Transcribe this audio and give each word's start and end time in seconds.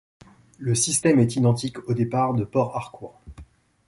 Le 0.57 0.73
système 0.73 1.19
est 1.19 1.35
identique 1.35 1.87
au 1.87 1.93
départ 1.93 2.33
de 2.33 2.43
Port 2.43 2.75
Harcourt. 2.75 3.21